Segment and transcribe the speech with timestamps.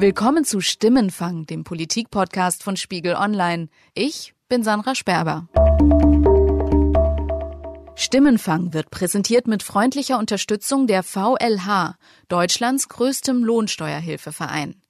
[0.00, 3.68] Willkommen zu Stimmenfang, dem Politik-Podcast von Spiegel Online.
[3.92, 5.46] Ich bin Sandra Sperber.
[7.96, 11.96] Stimmenfang wird präsentiert mit freundlicher Unterstützung der VLH,
[12.28, 14.80] Deutschlands größtem Lohnsteuerhilfeverein.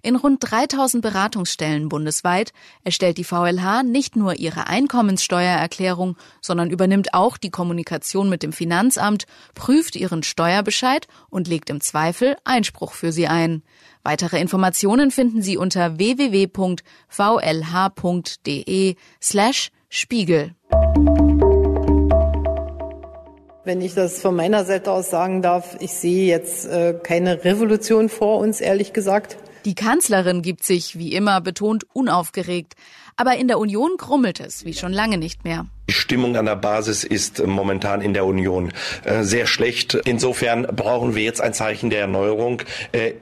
[0.00, 2.52] In rund 3000 Beratungsstellen bundesweit
[2.84, 9.26] erstellt die VLH nicht nur ihre Einkommenssteuererklärung, sondern übernimmt auch die Kommunikation mit dem Finanzamt,
[9.56, 13.64] prüft ihren Steuerbescheid und legt im Zweifel Einspruch für sie ein.
[14.04, 16.46] Weitere Informationen finden Sie unter www.vlh.de
[19.20, 20.54] slash Spiegel.
[23.64, 28.08] Wenn ich das von meiner Seite aus sagen darf, ich sehe jetzt äh, keine Revolution
[28.08, 29.36] vor uns, ehrlich gesagt.
[29.64, 32.74] Die Kanzlerin gibt sich, wie immer, betont unaufgeregt.
[33.16, 35.66] Aber in der Union krummelt es, wie schon lange nicht mehr.
[35.88, 38.72] Die Stimmung an der Basis ist momentan in der Union
[39.04, 39.94] äh, sehr schlecht.
[40.04, 42.62] Insofern brauchen wir jetzt ein Zeichen der Erneuerung.
[42.92, 43.14] Äh,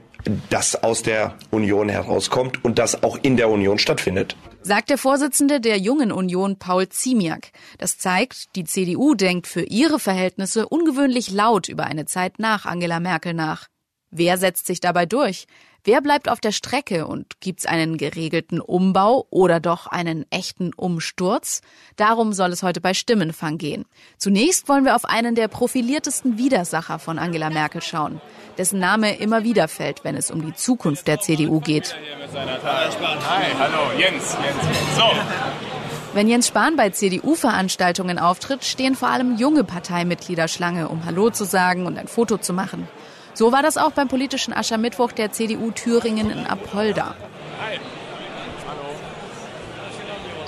[0.49, 4.35] das aus der Union herauskommt und das auch in der Union stattfindet.
[4.61, 7.51] Sagt der Vorsitzende der Jungen Union Paul Ziemiak.
[7.77, 12.99] Das zeigt, die CDU denkt für ihre Verhältnisse ungewöhnlich laut über eine Zeit nach Angela
[12.99, 13.67] Merkel nach.
[14.09, 15.47] Wer setzt sich dabei durch?
[15.87, 21.61] Wer bleibt auf der Strecke und gibt's einen geregelten Umbau oder doch einen echten Umsturz?
[21.95, 23.85] Darum soll es heute bei Stimmenfang gehen.
[24.17, 28.19] Zunächst wollen wir auf einen der profiliertesten Widersacher von Angela Merkel schauen,
[28.57, 31.95] dessen Name immer wieder fällt, wenn es um die Zukunft der CDU geht.
[32.33, 34.35] Hi, hallo, Jens.
[34.43, 34.97] Jens.
[34.97, 35.09] So.
[36.13, 41.45] Wenn Jens Spahn bei CDU-Veranstaltungen auftritt, stehen vor allem junge Parteimitglieder Schlange, um Hallo zu
[41.45, 42.89] sagen und ein Foto zu machen.
[43.37, 47.15] So war das auch beim politischen Aschermittwoch der CDU Thüringen in Apolda.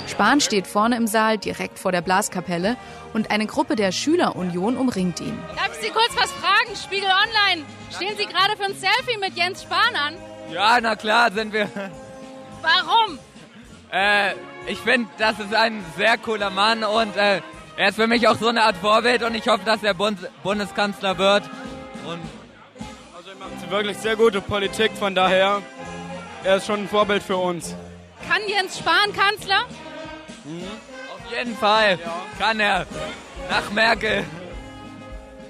[0.07, 2.77] Spahn steht vorne im Saal, direkt vor der Blaskapelle,
[3.13, 5.37] und eine Gruppe der Schülerunion umringt ihn.
[5.55, 6.75] Darf ich Sie kurz was fragen?
[6.75, 7.63] Spiegel Online.
[7.95, 10.15] Stehen Sie gerade für ein Selfie mit Jens Spahn an?
[10.51, 11.69] Ja, na klar sind wir.
[12.63, 13.19] Warum?
[13.91, 14.31] Äh,
[14.65, 17.41] ich finde, das ist ein sehr cooler Mann und äh,
[17.77, 20.17] er ist für mich auch so eine Art Vorbild und ich hoffe, dass er Bund
[20.41, 21.43] Bundeskanzler wird.
[22.07, 22.19] Und
[23.69, 25.61] wirklich sehr gute Politik, von daher,
[26.43, 27.75] er ist schon ein Vorbild für uns.
[28.27, 29.65] Kann Jens Spahn Kanzler?
[30.43, 30.63] Mhm.
[31.13, 32.25] Auf jeden Fall ja.
[32.37, 32.85] kann er.
[33.49, 34.23] Nach Merkel.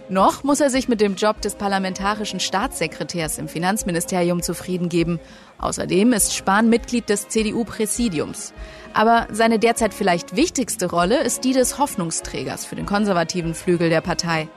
[0.09, 5.19] Noch muss er sich mit dem Job des parlamentarischen Staatssekretärs im Finanzministerium zufrieden geben.
[5.59, 8.53] Außerdem ist Spahn Mitglied des CDU-Präsidiums.
[8.93, 14.01] Aber seine derzeit vielleicht wichtigste Rolle ist die des Hoffnungsträgers für den konservativen Flügel der
[14.01, 14.49] Partei.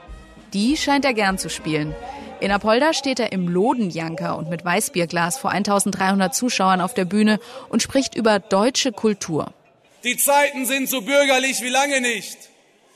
[0.53, 1.95] Die scheint er gern zu spielen.
[2.39, 7.39] In Apolda steht er im Lodenjanker und mit Weißbierglas vor 1300 Zuschauern auf der Bühne
[7.69, 9.51] und spricht über deutsche Kultur.
[10.03, 12.37] Die Zeiten sind so bürgerlich wie lange nicht.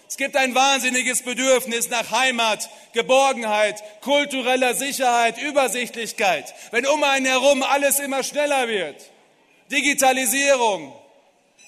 [0.08, 6.54] Es gibt ein wahnsinniges Bedürfnis nach Heimat, Geborgenheit, kultureller Sicherheit, Übersichtlichkeit.
[6.72, 8.96] Wenn um einen herum alles immer schneller wird,
[9.72, 10.94] Digitalisierung,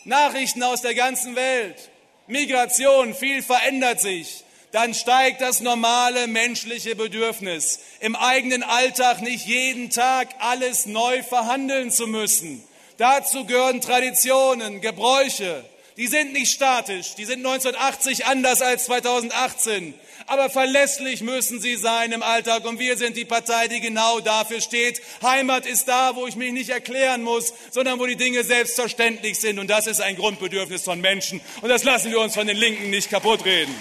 [0.06, 1.90] Nachrichten aus der ganzen Welt,
[2.28, 9.90] Migration, viel verändert sich dann steigt das normale menschliche Bedürfnis, im eigenen Alltag nicht jeden
[9.90, 12.64] Tag alles neu verhandeln zu müssen.
[12.98, 15.64] Dazu gehören Traditionen, Gebräuche.
[15.98, 19.94] Die sind nicht statisch, die sind 1980 anders als 2018.
[20.28, 22.64] Aber verlässlich müssen sie sein im Alltag.
[22.66, 25.02] Und wir sind die Partei, die genau dafür steht.
[25.24, 29.58] Heimat ist da, wo ich mich nicht erklären muss, sondern wo die Dinge selbstverständlich sind.
[29.58, 31.42] Und das ist ein Grundbedürfnis von Menschen.
[31.62, 33.74] Und das lassen wir uns von den Linken nicht kaputtreden.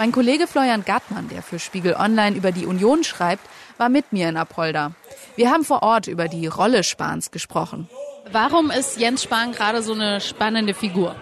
[0.00, 3.46] Mein Kollege Florian Gattmann, der für Spiegel Online über die Union schreibt,
[3.76, 4.92] war mit mir in Apolda.
[5.36, 7.86] Wir haben vor Ort über die Rolle Spahns gesprochen.
[8.32, 11.16] Warum ist Jens Spahn gerade so eine spannende Figur?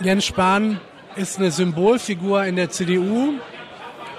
[0.00, 0.80] Jens Spahn
[1.16, 3.32] ist eine Symbolfigur in der CDU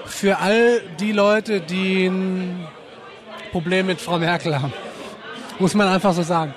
[0.04, 2.68] für all die Leute, die ein
[3.50, 4.74] Problem mit Frau Merkel haben.
[5.58, 6.52] Muss man einfach so sagen.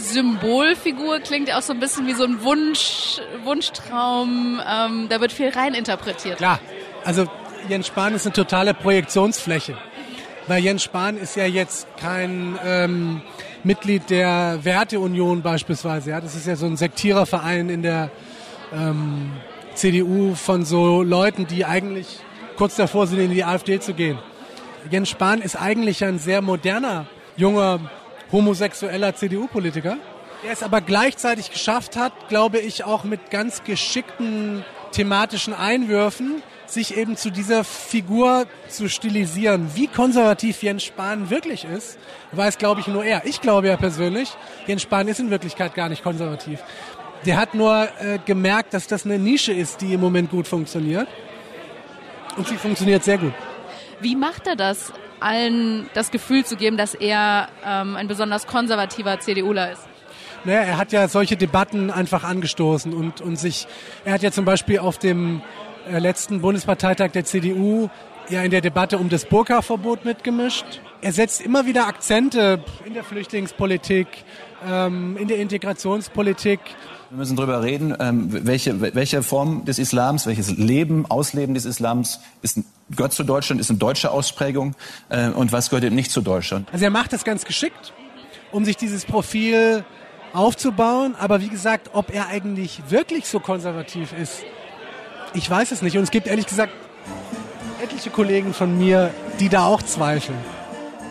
[0.00, 4.60] Symbolfigur klingt auch so ein bisschen wie so ein Wunsch, Wunschtraum.
[4.66, 6.38] Ähm, da wird viel reininterpretiert.
[6.38, 6.60] Klar,
[7.04, 7.26] also
[7.68, 9.76] Jens Spahn ist eine totale Projektionsfläche.
[10.46, 13.20] Weil Jens Spahn ist ja jetzt kein ähm,
[13.62, 16.10] Mitglied der Werteunion beispielsweise.
[16.10, 16.20] Ja?
[16.20, 18.10] Das ist ja so ein Sektiererverein in der
[18.72, 19.30] ähm,
[19.74, 22.18] CDU von so Leuten, die eigentlich
[22.56, 24.18] kurz davor sind, in die AfD zu gehen.
[24.90, 27.80] Jens Spahn ist eigentlich ein sehr moderner, junger
[28.32, 29.96] homosexueller CDU-Politiker,
[30.44, 36.96] der es aber gleichzeitig geschafft hat, glaube ich, auch mit ganz geschickten thematischen Einwürfen, sich
[36.96, 39.70] eben zu dieser Figur zu stilisieren.
[39.74, 41.98] Wie konservativ Jens Spahn wirklich ist,
[42.32, 43.26] weiß, glaube ich, nur er.
[43.26, 44.30] Ich glaube ja persönlich,
[44.66, 46.60] Jens Spahn ist in Wirklichkeit gar nicht konservativ.
[47.26, 51.08] Der hat nur äh, gemerkt, dass das eine Nische ist, die im Moment gut funktioniert.
[52.36, 53.34] Und sie funktioniert sehr gut.
[54.00, 59.20] Wie macht er das, allen das Gefühl zu geben, dass er ähm, ein besonders konservativer
[59.20, 59.82] CDUler ist?
[60.44, 63.66] Naja, er hat ja solche Debatten einfach angestoßen und, und sich,
[64.04, 65.42] er hat ja zum Beispiel auf dem
[65.90, 67.90] äh, letzten Bundesparteitag der CDU
[68.30, 70.80] ja in der Debatte um das Burka-Verbot mitgemischt.
[71.02, 74.06] Er setzt immer wieder Akzente in der Flüchtlingspolitik,
[74.66, 76.60] ähm, in der Integrationspolitik.
[77.10, 82.20] Wir müssen darüber reden, ähm, welche, welche Form des Islams, welches Leben, Ausleben des Islams
[82.40, 84.76] ist, gehört zu Deutschland, ist eine deutsche Ausprägung
[85.08, 86.68] äh, und was gehört eben nicht zu Deutschland.
[86.72, 87.92] Also er macht das ganz geschickt,
[88.52, 89.84] um sich dieses Profil
[90.34, 91.16] aufzubauen.
[91.18, 94.44] Aber wie gesagt, ob er eigentlich wirklich so konservativ ist,
[95.34, 95.96] ich weiß es nicht.
[95.96, 96.72] Und es gibt ehrlich gesagt
[97.82, 100.38] etliche Kollegen von mir, die da auch zweifeln.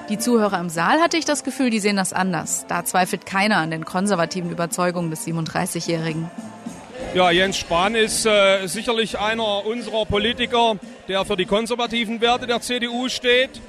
[0.09, 2.65] Die Zuhörer im Saal hatte ich das Gefühl, die sehen das anders.
[2.67, 6.31] Da zweifelt keiner an den konservativen Überzeugungen des 37-Jährigen.
[7.13, 10.77] Ja, Jens Spahn ist äh, sicherlich einer unserer Politiker,
[11.07, 13.61] der für die konservativen Werte der CDU steht.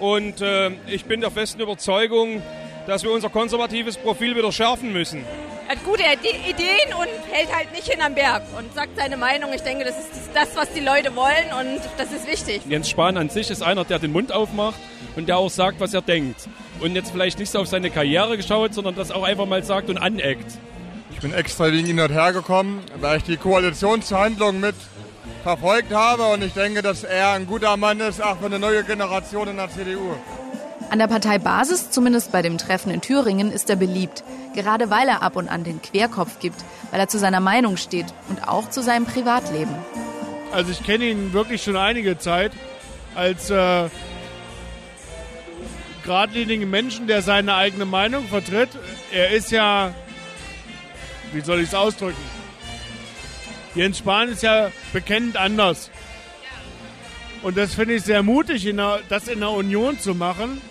[0.00, 2.42] Und äh, ich bin der festen Überzeugung,
[2.86, 5.24] dass wir unser konservatives Profil wieder schärfen müssen.
[5.66, 9.50] Er hat gute Ideen und hält halt nicht hinterm Berg und sagt seine Meinung.
[9.54, 12.60] Ich denke, das ist das, was die Leute wollen und das ist wichtig.
[12.68, 14.78] Jens Spahn an sich ist einer, der den Mund aufmacht
[15.16, 16.48] und der auch sagt, was er denkt.
[16.80, 19.88] Und jetzt vielleicht nicht so auf seine Karriere geschaut, sondern das auch einfach mal sagt
[19.88, 20.58] und aneckt.
[21.12, 24.74] Ich bin extra wegen ihm hergekommen, weil ich die Koalitionsverhandlungen mit
[25.42, 28.82] verfolgt habe und ich denke, dass er ein guter Mann ist, auch für eine neue
[28.84, 30.14] Generation in der CDU.
[30.94, 34.22] An der Parteibasis, zumindest bei dem Treffen in Thüringen, ist er beliebt.
[34.54, 38.06] Gerade weil er ab und an den Querkopf gibt, weil er zu seiner Meinung steht
[38.28, 39.74] und auch zu seinem Privatleben.
[40.52, 42.52] Also ich kenne ihn wirklich schon einige Zeit
[43.16, 43.88] als äh,
[46.04, 48.68] geradlinigen Menschen, der seine eigene Meinung vertritt.
[49.10, 49.92] Er ist ja,
[51.32, 52.22] wie soll ich es ausdrücken?
[53.74, 55.90] Jens Spahn ist ja bekennend anders.
[57.42, 58.72] Und das finde ich sehr mutig,
[59.08, 60.62] das in der Union zu machen.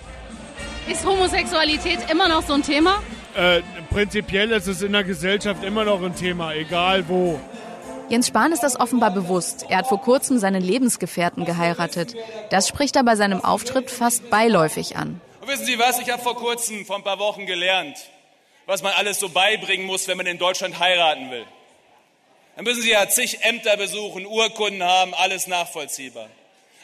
[0.88, 3.02] Ist Homosexualität immer noch so ein Thema?
[3.36, 7.40] Äh, prinzipiell ist es in der Gesellschaft immer noch ein Thema, egal wo.
[8.10, 9.66] Jens Spahn ist das offenbar bewusst.
[9.70, 12.16] Er hat vor kurzem seinen Lebensgefährten geheiratet.
[12.50, 15.22] Das spricht er bei seinem Auftritt fast beiläufig an.
[15.42, 16.00] Und wissen Sie was?
[16.00, 17.98] Ich habe vor kurzem, vor ein paar Wochen gelernt,
[18.66, 21.46] was man alles so beibringen muss, wenn man in Deutschland heiraten will.
[22.56, 26.28] Dann müssen Sie ja zig Ämter besuchen, Urkunden haben, alles nachvollziehbar.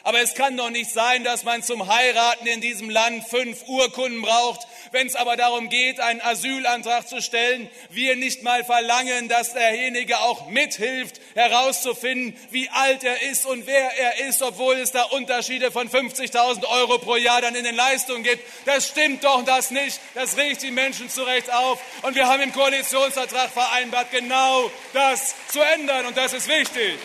[0.02, 4.22] Aber es kann doch nicht sein, dass man zum Heiraten in diesem Land fünf Urkunden
[4.22, 4.66] braucht.
[4.92, 10.18] Wenn es aber darum geht, einen Asylantrag zu stellen, wir nicht mal verlangen, dass derjenige
[10.20, 15.70] auch mithilft, herauszufinden, wie alt er ist und wer er ist, obwohl es da Unterschiede
[15.70, 18.42] von 50.000 Euro pro Jahr dann in den Leistungen gibt.
[18.64, 20.00] Das stimmt doch das nicht.
[20.14, 21.80] Das regt die Menschen zu Recht auf.
[22.02, 26.06] Und wir haben im Koalitionsvertrag vereinbart, genau das zu ändern.
[26.06, 26.98] Und das ist wichtig.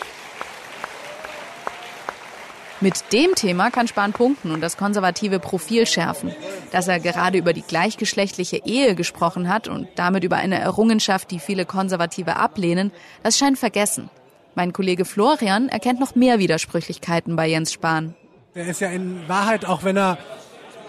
[2.82, 6.34] Mit dem Thema kann Spahn punkten und das konservative Profil schärfen.
[6.72, 11.38] Dass er gerade über die gleichgeschlechtliche Ehe gesprochen hat und damit über eine Errungenschaft, die
[11.38, 12.92] viele Konservative ablehnen,
[13.22, 14.10] das scheint vergessen.
[14.54, 18.14] Mein Kollege Florian erkennt noch mehr Widersprüchlichkeiten bei Jens Spahn.
[18.54, 20.18] Der ist ja in Wahrheit, auch wenn er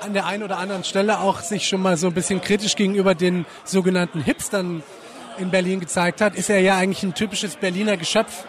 [0.02, 3.16] an der einen oder anderen Stelle auch sich schon mal so ein bisschen kritisch gegenüber
[3.16, 4.84] den sogenannten Hipstern
[5.38, 8.46] in Berlin gezeigt hat, ist er ja eigentlich ein typisches Berliner Geschöpf.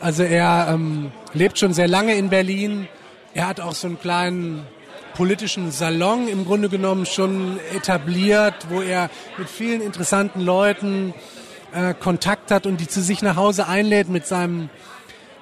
[0.00, 2.88] Also er ähm, lebt schon sehr lange in Berlin.
[3.34, 4.66] Er hat auch so einen kleinen
[5.14, 11.12] politischen Salon im Grunde genommen schon etabliert, wo er mit vielen interessanten Leuten
[11.74, 14.70] äh, Kontakt hat und die zu sich nach Hause einlädt mit seinem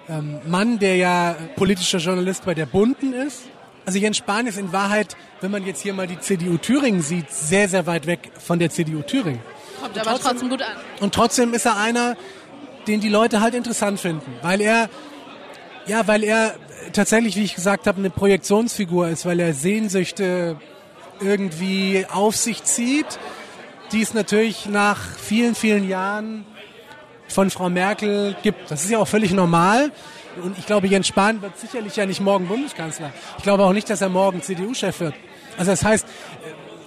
[0.08, 3.42] ähm, Mann, der ja politischer Journalist bei der Bunden ist.
[3.86, 7.30] Also Jens Spahn ist in Wahrheit, wenn man jetzt hier mal die CDU Thüringen sieht,
[7.30, 9.40] sehr, sehr weit weg von der CDU Thüringen.
[9.80, 10.76] Kommt aber trotzdem, trotzdem gut an.
[11.00, 12.16] Und trotzdem ist er einer,
[12.88, 14.88] den die Leute halt interessant finden, weil er
[15.86, 16.54] ja, weil er
[16.92, 20.56] tatsächlich, wie ich gesagt habe, eine Projektionsfigur ist, weil er Sehnsüchte
[21.20, 23.18] irgendwie auf sich zieht,
[23.92, 26.44] die es natürlich nach vielen, vielen Jahren
[27.26, 28.70] von Frau Merkel gibt.
[28.70, 29.90] Das ist ja auch völlig normal.
[30.42, 33.12] Und ich glaube, Jens Spahn wird sicherlich ja nicht morgen Bundeskanzler.
[33.38, 35.14] Ich glaube auch nicht, dass er morgen CDU-Chef wird.
[35.56, 36.06] Also das heißt,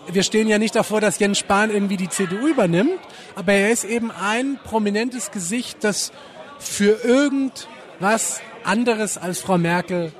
[0.07, 2.99] wir stehen ja nicht davor, dass Jens Spahn irgendwie die CDU übernimmt,
[3.35, 6.11] aber er ist eben ein prominentes Gesicht, das
[6.59, 10.11] für irgendwas anderes als Frau Merkel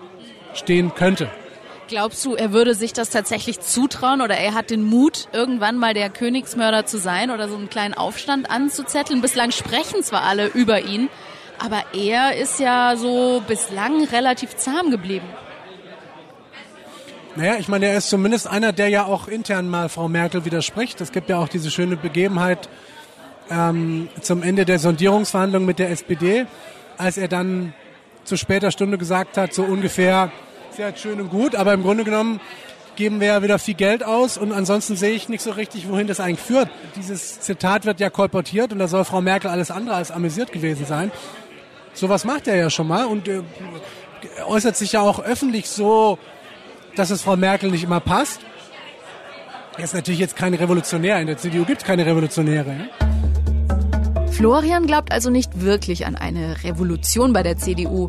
[0.53, 1.29] stehen könnte.
[1.87, 5.93] Glaubst du, er würde sich das tatsächlich zutrauen oder er hat den Mut, irgendwann mal
[5.93, 9.21] der Königsmörder zu sein oder so einen kleinen Aufstand anzuzetteln?
[9.21, 11.09] Bislang sprechen zwar alle über ihn,
[11.59, 15.27] aber er ist ja so bislang relativ zahm geblieben.
[17.35, 20.99] Naja, ich meine, er ist zumindest einer, der ja auch intern mal Frau Merkel widerspricht.
[20.99, 22.67] Es gibt ja auch diese schöne Begebenheit
[23.49, 26.45] ähm, zum Ende der Sondierungsverhandlungen mit der SPD,
[26.97, 27.73] als er dann
[28.25, 30.31] zu später Stunde gesagt hat, so ungefähr,
[30.77, 32.41] ja schön und gut, aber im Grunde genommen
[32.97, 36.07] geben wir ja wieder viel Geld aus und ansonsten sehe ich nicht so richtig, wohin
[36.07, 36.69] das eigentlich führt.
[36.97, 40.85] Dieses Zitat wird ja kolportiert und da soll Frau Merkel alles andere als amüsiert gewesen
[40.85, 41.11] sein.
[41.93, 43.41] Sowas macht er ja schon mal und äh,
[44.45, 46.19] äußert sich ja auch öffentlich so,
[46.95, 48.41] dass es Frau Merkel nicht immer passt.
[49.77, 51.19] Er ist natürlich jetzt kein Revolutionär.
[51.19, 52.69] In der CDU gibt es keine Revolutionäre.
[52.69, 54.31] Ja?
[54.31, 58.07] Florian glaubt also nicht wirklich an eine Revolution bei der CDU.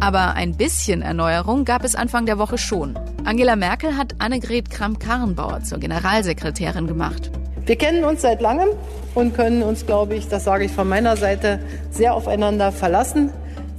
[0.00, 2.98] Aber ein bisschen Erneuerung gab es Anfang der Woche schon.
[3.24, 7.30] Angela Merkel hat Annegret Kramp-Karrenbauer zur Generalsekretärin gemacht.
[7.66, 8.70] Wir kennen uns seit langem
[9.14, 11.60] und können uns, glaube ich, das sage ich von meiner Seite,
[11.90, 13.30] sehr aufeinander verlassen,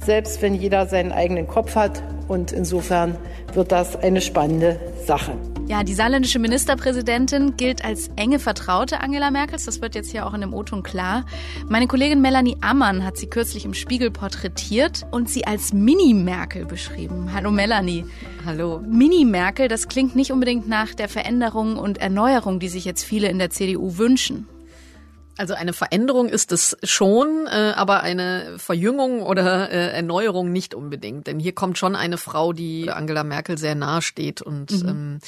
[0.02, 2.02] selbst wenn jeder seinen eigenen Kopf hat.
[2.28, 3.16] Und insofern
[3.52, 5.32] wird das eine spannende Sache.
[5.66, 9.64] Ja, die saarländische Ministerpräsidentin gilt als enge Vertraute Angela Merkels.
[9.64, 11.24] Das wird jetzt hier auch in dem O-Ton klar.
[11.68, 17.30] Meine Kollegin Melanie Ammann hat sie kürzlich im Spiegel porträtiert und sie als Mini-Merkel beschrieben.
[17.32, 18.04] Hallo Melanie.
[18.44, 18.82] Hallo.
[18.86, 23.38] Mini-Merkel, das klingt nicht unbedingt nach der Veränderung und Erneuerung, die sich jetzt viele in
[23.38, 24.46] der CDU wünschen.
[25.36, 31.26] Also eine Veränderung ist es schon, äh, aber eine Verjüngung oder äh, Erneuerung nicht unbedingt.
[31.26, 34.42] Denn hier kommt schon eine Frau, die Angela Merkel sehr nahe steht.
[34.42, 34.88] Und mhm.
[34.88, 35.18] ähm,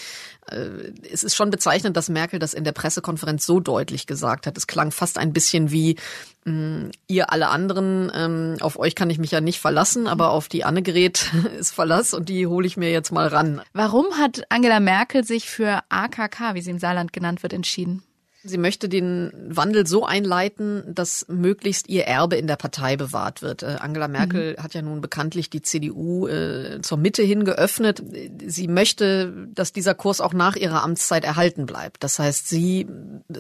[0.51, 4.57] äh, es ist schon bezeichnend, dass Merkel das in der Pressekonferenz so deutlich gesagt hat.
[4.57, 5.97] Es klang fast ein bisschen wie,
[6.45, 10.31] mh, mm, ihr alle anderen, ähm, auf euch kann ich mich ja nicht verlassen, aber
[10.31, 13.61] auf die Annegret ist Verlass und die hole ich mir jetzt mal ran.
[13.73, 18.03] Warum hat Angela Merkel sich für AKK, wie sie im Saarland genannt wird, entschieden?
[18.47, 23.63] Sie möchte den Wandel so einleiten, dass möglichst ihr Erbe in der Partei bewahrt wird.
[23.63, 24.63] Äh, Angela Merkel mhm.
[24.63, 28.03] hat ja nun bekanntlich die CDU äh, zur Mitte hin geöffnet.
[28.47, 32.05] Sie möchte, dass dieser Kurs auch nach ihrer Amtszeit erhalten bleibt.
[32.05, 32.87] Das heißt, sie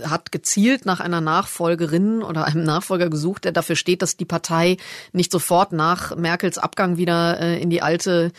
[0.04, 4.76] hat gezielt nach einer Nachfolgerin oder einem Nachfolger gesucht, der dafür steht, dass die Partei
[5.12, 8.32] nicht sofort nach Merkels Abgang wieder äh, in die alte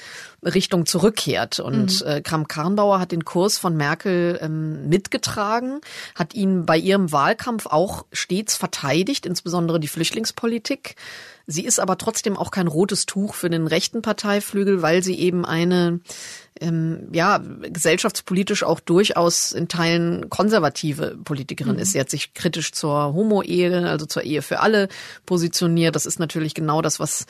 [0.44, 1.60] Richtung zurückkehrt.
[1.60, 2.08] Und mhm.
[2.08, 5.82] äh, Kram-Karrenbauer hat den Kurs von Merkel ähm, mitgetragen,
[6.16, 10.96] hat ihn bei ihrem Wahlkampf auch stets verteidigt, insbesondere die Flüchtlingspolitik.
[11.50, 15.46] Sie ist aber trotzdem auch kein rotes Tuch für den rechten Parteiflügel, weil sie eben
[15.46, 16.02] eine
[16.62, 21.80] ähm, ja gesellschaftspolitisch auch durchaus in Teilen konservative Politikerin mhm.
[21.80, 21.92] ist.
[21.94, 24.88] Sie hat sich kritisch zur Homo-Ehe, also zur Ehe für alle
[25.26, 25.96] positioniert.
[25.96, 27.26] Das ist natürlich genau das, was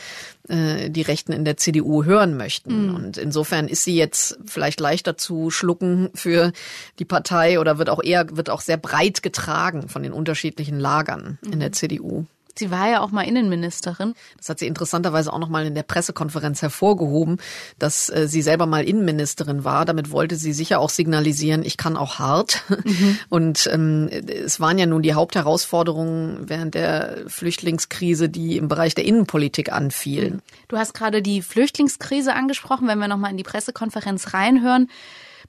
[0.47, 2.87] äh, die Rechten in der CDU hören möchten.
[2.87, 2.95] Mhm.
[2.95, 6.51] Und insofern ist sie jetzt vielleicht leichter zu schlucken für
[6.99, 11.37] die Partei oder wird auch eher wird auch sehr breit getragen von den unterschiedlichen Lagern
[11.41, 11.53] mhm.
[11.53, 12.25] in der CDU.
[12.59, 14.13] Sie war ja auch mal Innenministerin.
[14.37, 17.37] Das hat sie interessanterweise auch noch mal in der Pressekonferenz hervorgehoben,
[17.79, 19.85] dass äh, sie selber mal Innenministerin war.
[19.85, 22.63] Damit wollte sie sicher auch signalisieren, ich kann auch hart.
[22.83, 23.19] Mhm.
[23.29, 29.05] Und ähm, es waren ja nun die Hauptherausforderungen während der Flüchtlingskrise, die im Bereich der
[29.05, 30.41] Innenpolitik anfielen.
[30.67, 32.87] Du hast gerade die Flüchtlingskrise angesprochen.
[32.87, 34.89] Wenn wir noch mal in die Pressekonferenz reinhören,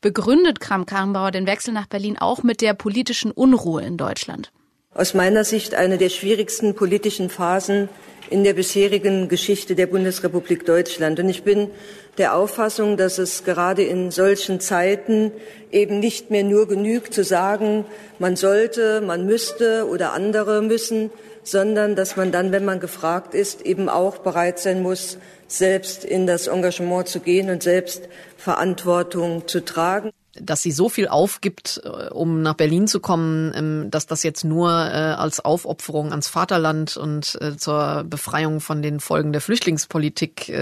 [0.00, 4.52] begründet Kram-Karrenbauer den Wechsel nach Berlin auch mit der politischen Unruhe in Deutschland
[4.98, 7.88] aus meiner Sicht eine der schwierigsten politischen Phasen
[8.30, 11.20] in der bisherigen Geschichte der Bundesrepublik Deutschland.
[11.20, 11.70] Und ich bin
[12.18, 15.30] der Auffassung, dass es gerade in solchen Zeiten
[15.70, 17.84] eben nicht mehr nur genügt zu sagen,
[18.18, 21.12] man sollte, man müsste oder andere müssen,
[21.44, 26.26] sondern dass man dann, wenn man gefragt ist, eben auch bereit sein muss, selbst in
[26.26, 30.10] das Engagement zu gehen und selbst Verantwortung zu tragen
[30.40, 34.45] dass sie so viel aufgibt, äh, um nach Berlin zu kommen, ähm, dass das jetzt
[34.45, 40.52] nur äh, als Aufopferung ans Vaterland und äh, zur Befreiung von den Folgen der Flüchtlingspolitik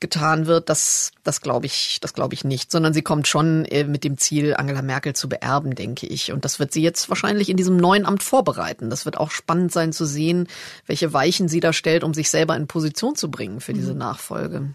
[0.00, 4.04] getan wird, das, das glaube ich, das glaube ich nicht, sondern sie kommt schon mit
[4.04, 6.32] dem Ziel, Angela Merkel zu beerben, denke ich.
[6.32, 8.90] Und das wird sie jetzt wahrscheinlich in diesem neuen Amt vorbereiten.
[8.90, 10.48] Das wird auch spannend sein zu sehen,
[10.86, 13.98] welche Weichen sie da stellt, um sich selber in Position zu bringen für diese mhm.
[13.98, 14.74] Nachfolge.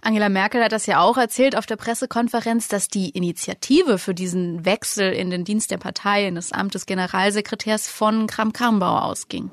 [0.00, 4.64] Angela Merkel hat das ja auch erzählt auf der Pressekonferenz, dass die Initiative für diesen
[4.64, 9.50] Wechsel in den Dienst der Partei, in das Amt des Generalsekretärs von Kram-Karrenbauer ausging.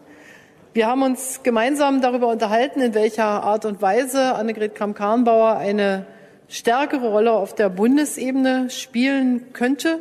[0.74, 6.06] Wir haben uns gemeinsam darüber unterhalten, in welcher Art und Weise Annegret Kramp-Karrenbauer eine
[6.48, 10.00] stärkere Rolle auf der Bundesebene spielen könnte.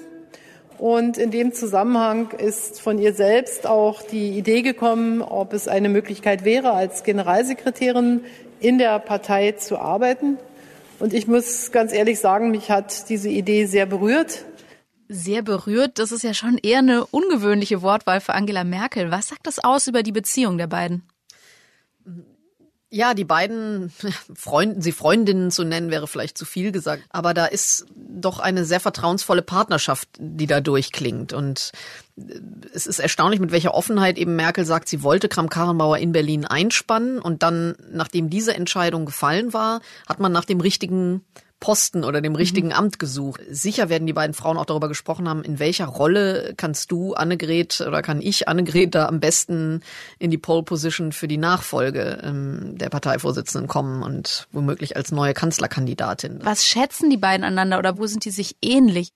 [0.79, 5.89] Und in dem Zusammenhang ist von ihr selbst auch die Idee gekommen, ob es eine
[5.89, 8.21] Möglichkeit wäre, als Generalsekretärin
[8.61, 10.39] in der Partei zu arbeiten.
[10.99, 14.45] Und ich muss ganz ehrlich sagen, mich hat diese Idee sehr berührt.
[15.09, 19.11] Sehr berührt, das ist ja schon eher eine ungewöhnliche Wortwahl für Angela Merkel.
[19.11, 21.03] Was sagt das aus über die Beziehung der beiden?
[22.91, 23.93] Ja, die beiden
[24.35, 27.03] Freunden, sie Freundinnen zu nennen, wäre vielleicht zu viel gesagt.
[27.11, 31.35] Aber da ist doch eine sehr vertrauensvolle Partnerschaft, die da durchklingt.
[31.35, 31.73] Und
[32.17, 32.41] äh,
[32.73, 37.19] es ist erstaunlich, mit welcher Offenheit eben Merkel sagt, sie wollte Kram-Karrenbauer in Berlin einspannen.
[37.19, 41.25] Und dann, nachdem diese Entscheidung gefallen war, hat man nach dem richtigen
[41.61, 42.75] Posten oder dem richtigen mhm.
[42.75, 43.41] Amt gesucht.
[43.51, 47.81] Sicher werden die beiden Frauen auch darüber gesprochen haben, in welcher Rolle kannst du, Annegret,
[47.81, 49.83] oder kann ich, Annegret, da am besten
[50.19, 55.35] in die Pole Position für die Nachfolge ähm, der Parteivorsitzenden kommen und womöglich als neue
[55.35, 56.41] Kanzlerkandidatin.
[56.43, 59.13] Was schätzen die beiden einander oder wo sind die sich ähnlich?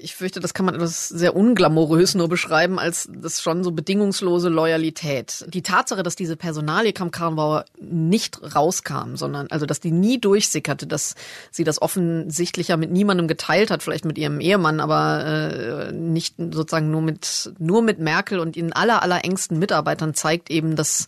[0.00, 4.48] Ich fürchte, das kann man etwas sehr unglamourös nur beschreiben, als das schon so bedingungslose
[4.48, 5.44] Loyalität.
[5.48, 11.14] Die Tatsache, dass diese Personalie Kramp-Karrenbauer nicht rauskam, sondern also, dass die nie durchsickerte, dass
[11.50, 16.90] sie das offensichtlicher mit niemandem geteilt hat, vielleicht mit ihrem Ehemann, aber äh, nicht sozusagen
[16.90, 21.06] nur mit nur mit Merkel und ihren aller aller engsten Mitarbeitern zeigt eben, dass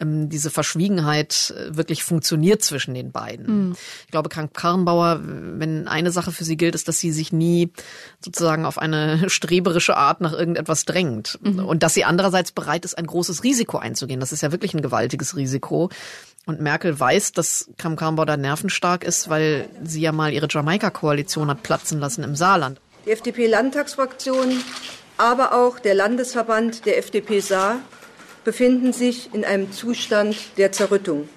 [0.00, 3.68] ähm, diese Verschwiegenheit äh, wirklich funktioniert zwischen den beiden.
[3.68, 3.76] Mhm.
[4.04, 7.70] Ich glaube, Krank Karrenbauer, wenn eine Sache für sie gilt, ist, dass sie sich nie
[8.24, 11.38] sozusagen auf eine streberische Art nach irgendetwas drängt.
[11.42, 11.64] Mhm.
[11.64, 14.20] Und dass sie andererseits bereit ist, ein großes Risiko einzugehen.
[14.20, 15.90] Das ist ja wirklich ein gewaltiges Risiko.
[16.46, 21.48] Und Merkel weiß, dass Kram Karrenbauer da nervenstark ist, weil sie ja mal ihre Jamaika-Koalition
[21.48, 22.80] hat platzen lassen im Saarland.
[23.06, 24.62] Die FDP-Landtagsfraktion,
[25.16, 27.80] aber auch der Landesverband der FDP Saar
[28.44, 31.28] befinden sich in einem Zustand der Zerrüttung.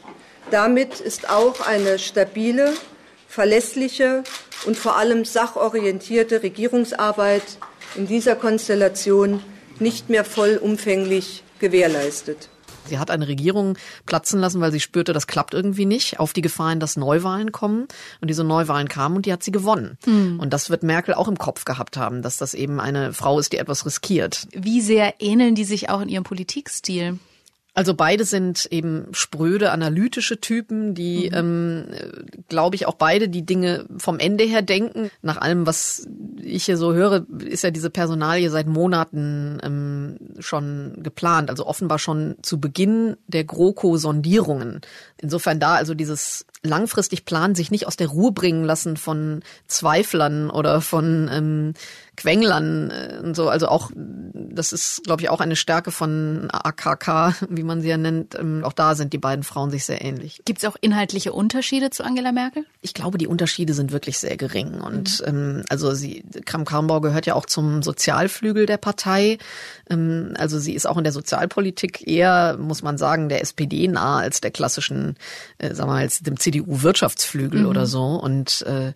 [0.52, 2.74] Damit ist auch eine stabile,
[3.28, 4.24] verlässliche
[4.66, 7.58] und vor allem sachorientierte Regierungsarbeit
[7.96, 9.42] in dieser Konstellation
[9.80, 12.50] nicht mehr vollumfänglich gewährleistet.
[12.86, 16.42] Sie hat eine Regierung platzen lassen, weil sie spürte, das klappt irgendwie nicht, auf die
[16.42, 17.88] Gefahren, dass Neuwahlen kommen.
[18.22, 19.98] Und diese Neuwahlen kamen und die hat sie gewonnen.
[20.06, 20.40] Mhm.
[20.40, 23.54] Und das wird Merkel auch im Kopf gehabt haben, dass das eben eine Frau ist,
[23.54, 24.48] die etwas riskiert.
[24.54, 27.20] Wie sehr ähneln die sich auch in ihrem Politikstil?
[27.76, 31.38] Also beide sind eben spröde, analytische Typen, die, mhm.
[31.38, 31.86] ähm,
[32.48, 35.10] glaube ich, auch beide die Dinge vom Ende her denken.
[35.24, 36.08] Nach allem, was
[36.40, 41.50] ich hier so höre, ist ja diese Personalie seit Monaten ähm, schon geplant.
[41.50, 44.82] Also offenbar schon zu Beginn der GroKo-Sondierungen.
[45.18, 50.50] Insofern da also dieses langfristig planen, sich nicht aus der Ruhe bringen lassen von Zweiflern
[50.50, 51.74] oder von ähm,
[52.16, 53.50] Quenglern äh, und so.
[53.50, 57.98] Also auch, das ist, glaube ich, auch eine Stärke von AKK, wie man sie ja
[57.98, 58.36] nennt.
[58.36, 60.42] Ähm, auch da sind die beiden Frauen sich sehr ähnlich.
[60.46, 62.66] Gibt es auch inhaltliche Unterschiede zu Angela Merkel?
[62.82, 64.80] Ich glaube, die Unterschiede sind wirklich sehr gering.
[64.82, 65.28] Und mhm.
[65.28, 69.40] ähm, also sie, Kram-Karrenbauer gehört ja auch zum Sozialflügel der Partei.
[69.90, 74.20] Ähm, also sie ist auch in der Sozialpolitik eher, muss man sagen, der SPD nah
[74.20, 75.16] als der klassischen,
[75.58, 77.68] äh, sagen wir mal, als dem CDU-Wirtschaftsflügel mhm.
[77.68, 78.04] oder so.
[78.04, 78.94] Und äh,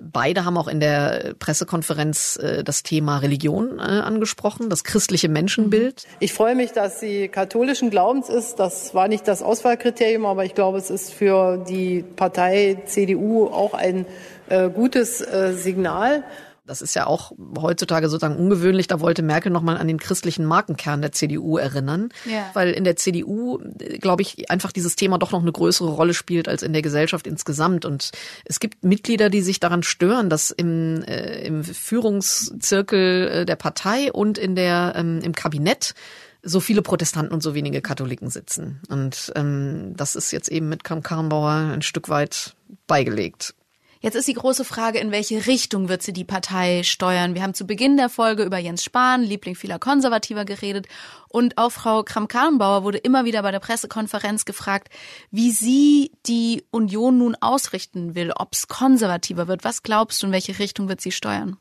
[0.00, 6.06] beide haben auch in der Pressekonferenz äh, das Thema Religion äh, angesprochen, das christliche Menschenbild.
[6.20, 8.56] Ich freue mich, dass sie katholischen Glaubens ist.
[8.56, 13.74] Das war nicht das Auswahlkriterium, aber ich glaube, es ist für die Partei CDU auch
[13.74, 14.06] ein
[14.48, 16.24] äh, gutes äh, Signal.
[16.68, 18.86] Das ist ja auch heutzutage sozusagen ungewöhnlich.
[18.86, 22.10] Da wollte Merkel nochmal an den christlichen Markenkern der CDU erinnern.
[22.30, 22.50] Ja.
[22.52, 23.58] Weil in der CDU,
[24.00, 27.26] glaube ich, einfach dieses Thema doch noch eine größere Rolle spielt als in der Gesellschaft
[27.26, 27.84] insgesamt.
[27.84, 28.10] Und
[28.44, 34.12] es gibt Mitglieder, die sich daran stören, dass im, äh, im Führungszirkel äh, der Partei
[34.12, 35.94] und in der, ähm, im Kabinett
[36.42, 38.80] so viele Protestanten und so wenige Katholiken sitzen.
[38.88, 42.54] Und ähm, das ist jetzt eben mit Kram Karrenbauer ein Stück weit
[42.86, 43.54] beigelegt.
[44.00, 47.34] Jetzt ist die große Frage, in welche Richtung wird sie die Partei steuern?
[47.34, 50.86] Wir haben zu Beginn der Folge über Jens Spahn, Liebling vieler Konservativer, geredet.
[51.28, 54.88] Und auch Frau Kramp-Karrenbauer wurde immer wieder bei der Pressekonferenz gefragt,
[55.32, 59.64] wie sie die Union nun ausrichten will, ob es konservativer wird.
[59.64, 61.56] Was glaubst du, in welche Richtung wird sie steuern?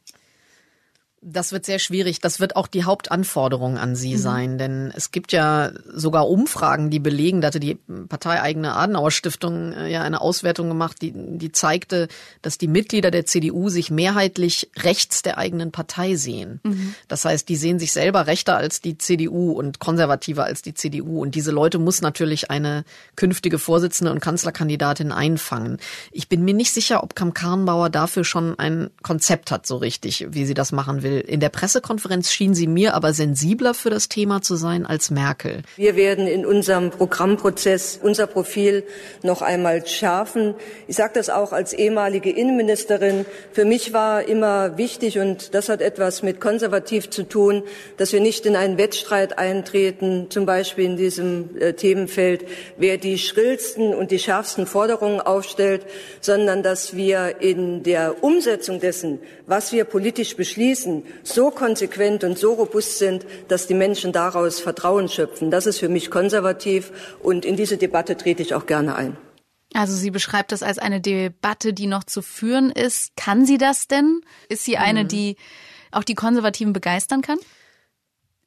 [1.21, 2.21] Das wird sehr schwierig.
[2.21, 4.19] Das wird auch die Hauptanforderung an Sie mhm.
[4.19, 9.73] sein, denn es gibt ja sogar Umfragen, die belegen, da hatte die parteieigene Adenauer Stiftung
[9.73, 12.08] äh, ja eine Auswertung gemacht, die, die zeigte,
[12.43, 16.60] dass die Mitglieder der CDU sich mehrheitlich rechts der eigenen Partei sehen.
[16.63, 16.93] Mhm.
[17.08, 21.23] Das heißt, die sehen sich selber rechter als die CDU und konservativer als die CDU.
[21.23, 25.80] Und diese Leute muss natürlich eine künftige Vorsitzende und Kanzlerkandidatin einfangen.
[26.12, 30.27] Ich bin mir nicht sicher, ob Kam Karnbauer dafür schon ein Konzept hat, so richtig,
[30.30, 31.20] wie sie das machen will will.
[31.22, 35.62] In der Pressekonferenz schien sie mir aber sensibler für das Thema zu sein als Merkel.
[35.76, 38.84] Wir werden in unserem Programmprozess unser Profil
[39.24, 40.56] noch einmal schärfen.
[40.88, 43.26] Ich sage das auch als ehemalige Innenministerin.
[43.52, 47.63] Für mich war immer wichtig, und das hat etwas mit konservativ zu tun,
[47.98, 52.46] dass wir nicht in einen Wettstreit eintreten, zum Beispiel in diesem äh, Themenfeld,
[52.78, 55.86] wer die schrillsten und die schärfsten Forderungen aufstellt,
[56.22, 62.53] sondern dass wir in der Umsetzung dessen, was wir politisch beschließen, so konsequent und so
[62.53, 65.51] robust sind, dass die Menschen daraus Vertrauen schöpfen.
[65.51, 69.17] Das ist für mich konservativ und in diese Debatte trete ich auch gerne ein.
[69.73, 73.15] Also sie beschreibt das als eine Debatte, die noch zu führen ist.
[73.15, 74.21] Kann sie das denn?
[74.49, 75.07] Ist sie eine, mhm.
[75.10, 75.36] die
[75.91, 77.38] auch die Konservativen begeistern kann?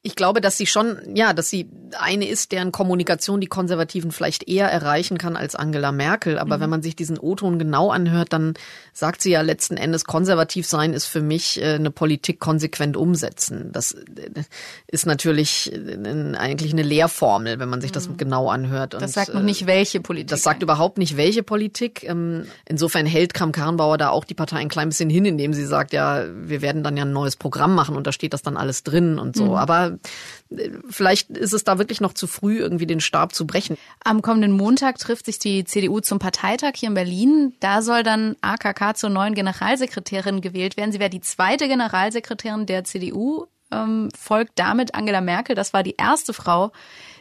[0.03, 4.47] Ich glaube, dass sie schon, ja, dass sie eine ist, deren Kommunikation die Konservativen vielleicht
[4.47, 6.39] eher erreichen kann als Angela Merkel.
[6.39, 6.61] Aber mhm.
[6.61, 8.55] wenn man sich diesen O-Ton genau anhört, dann
[8.93, 13.69] sagt sie ja letzten Endes, konservativ sein ist für mich äh, eine Politik konsequent umsetzen.
[13.73, 14.31] Das äh,
[14.87, 18.17] ist natürlich äh, eigentlich eine Lehrformel, wenn man sich das mhm.
[18.17, 18.95] genau anhört.
[18.95, 20.29] Das Und, sagt noch nicht, welche Politik.
[20.29, 22.03] Das sagt überhaupt nicht, welche Politik.
[22.05, 25.93] Ähm, insofern hält Kram-Karrenbauer da auch die Partei ein klein bisschen hin, indem sie sagt,
[25.93, 28.81] ja, wir werden dann ja ein neues Programm machen und da steht das dann alles
[28.81, 29.45] drin und so.
[29.45, 29.53] Mhm.
[29.53, 29.90] Aber
[30.89, 33.77] vielleicht ist es da wirklich noch zu früh, irgendwie den Stab zu brechen.
[34.03, 37.53] Am kommenden Montag trifft sich die CDU zum Parteitag hier in Berlin.
[37.59, 40.91] Da soll dann AKK zur neuen Generalsekretärin gewählt werden.
[40.91, 45.55] Sie wäre die zweite Generalsekretärin der CDU, ähm, folgt damit Angela Merkel.
[45.55, 46.71] Das war die erste Frau,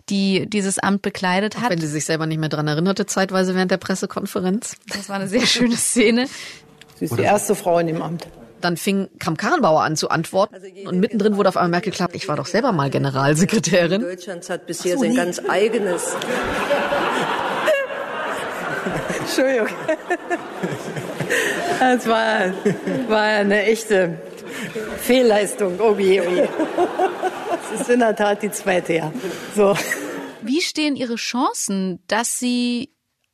[0.08, 1.66] die dieses Amt bekleidet hat.
[1.66, 4.76] Auch wenn sie sich selber nicht mehr dran erinnerte, zeitweise während der Pressekonferenz.
[4.88, 6.26] Das war eine sehr schöne Szene.
[6.96, 8.26] Sie ist die erste Frau in dem Amt.
[8.60, 12.36] Dann fing Kram-Karrenbauer an zu antworten und mittendrin wurde auf einmal Merkel klar, ich war
[12.36, 14.02] doch selber mal Generalsekretärin.
[14.02, 15.16] Deutschland hat bisher so, sein nee.
[15.16, 16.14] ganz eigenes.
[19.18, 19.68] Entschuldigung.
[21.78, 22.52] Das war,
[23.08, 24.18] war eine echte
[24.98, 25.78] Fehlleistung.
[25.80, 26.48] Oh je, oh je.
[27.72, 29.12] Das ist in der Tat die zweite, ja.
[29.54, 29.74] So.
[30.42, 32.90] Wie stehen Ihre Chancen, dass Sie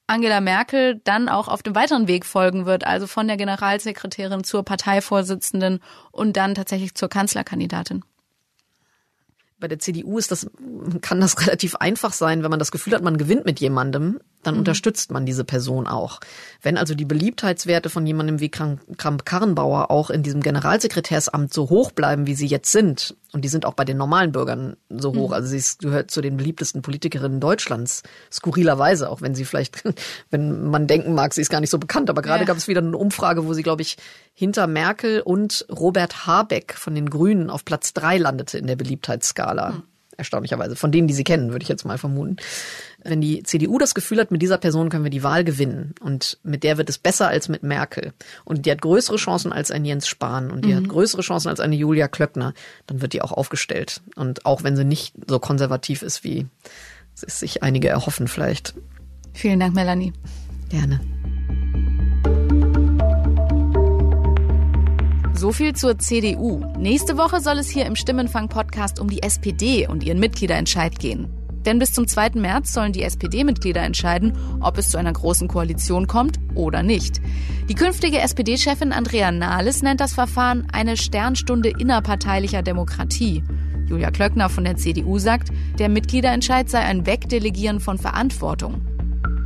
[0.07, 4.63] Angela Merkel dann auch auf dem weiteren Weg folgen wird, also von der Generalsekretärin zur
[4.63, 5.81] Parteivorsitzenden
[6.13, 8.05] und dann tatsächlich zur Kanzlerkandidatin?
[9.59, 10.49] Bei der CDU ist das,
[11.01, 14.55] kann das relativ einfach sein, wenn man das Gefühl hat, man gewinnt mit jemandem, dann
[14.55, 14.61] mhm.
[14.61, 16.21] unterstützt man diese Person auch.
[16.63, 22.27] Wenn also die Beliebtheitswerte von jemandem wie Kramp-Karrenbauer auch in diesem Generalsekretärsamt so hoch bleiben,
[22.27, 25.35] wie sie jetzt sind, und die sind auch bei den normalen Bürgern so hoch, mhm.
[25.35, 29.83] also sie gehört zu den beliebtesten Politikerinnen Deutschlands, skurrilerweise, auch wenn sie vielleicht,
[30.31, 32.47] wenn man denken mag, sie ist gar nicht so bekannt, aber gerade ja.
[32.47, 33.97] gab es wieder eine Umfrage, wo sie, glaube ich,
[34.33, 39.71] hinter Merkel und Robert Habeck von den Grünen auf Platz drei landete in der Beliebtheitsskala.
[39.71, 39.83] Mhm
[40.17, 40.77] erstaunlicherweise.
[40.77, 42.37] Von denen, die sie kennen, würde ich jetzt mal vermuten.
[43.09, 46.39] Wenn die CDU das Gefühl hat, mit dieser Person können wir die Wahl gewinnen und
[46.43, 48.13] mit der wird es besser als mit Merkel
[48.45, 50.77] und die hat größere Chancen als ein Jens Spahn und die mhm.
[50.77, 52.53] hat größere Chancen als eine Julia Klöckner,
[52.89, 54.01] dann wird die auch aufgestellt.
[54.17, 56.47] Und auch wenn sie nicht so konservativ ist, wie
[57.15, 58.75] es sich einige erhoffen vielleicht.
[59.33, 60.13] Vielen Dank, Melanie.
[60.69, 61.01] Gerne.
[65.33, 66.65] So viel zur CDU.
[66.77, 71.29] Nächste Woche soll es hier im Stimmenfang-Podcast um die SPD und ihren Mitgliederentscheid gehen.
[71.67, 72.31] Denn bis zum 2.
[72.37, 77.21] März sollen die SPD-Mitglieder entscheiden, ob es zu einer großen Koalition kommt oder nicht.
[77.69, 83.43] Die künftige SPD-Chefin Andrea Nahles nennt das Verfahren eine Sternstunde innerparteilicher Demokratie.
[83.89, 85.49] Julia Klöckner von der CDU sagt,
[85.79, 88.81] der Mitgliederentscheid sei ein Wegdelegieren von Verantwortung.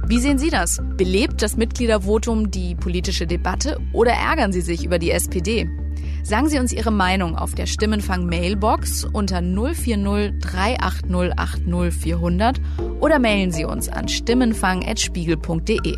[0.06, 0.82] Wie sehen Sie das?
[0.96, 5.68] Belebt das Mitgliedervotum die politische Debatte oder ärgern Sie sich über die SPD?
[6.22, 12.60] Sagen Sie uns Ihre Meinung auf der Stimmenfang-Mailbox unter 040 380 80 400
[13.00, 15.96] oder mailen Sie uns an stimmenfang.spiegel.de.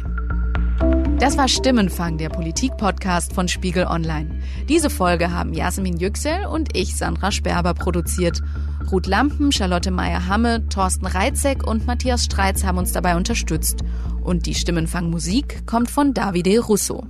[1.18, 4.40] Das war Stimmenfang, der Politik-Podcast von Spiegel Online.
[4.68, 8.42] Diese Folge haben Jasmin Yüksel und ich, Sandra Sperber, produziert.
[8.90, 13.84] Ruth Lampen, Charlotte Meyer-Hamme, Thorsten Reitzek und Matthias Streitz haben uns dabei unterstützt.
[14.22, 17.06] Und die Stimmenfang-Musik kommt von Davide Russo.